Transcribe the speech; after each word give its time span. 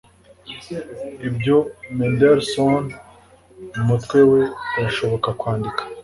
ibyo 1.27 1.57
mendelssohn 1.97 2.83
mumutwe 3.75 4.19
we 4.31 4.41
birashobora 4.73 5.29
kwandika 5.39 5.81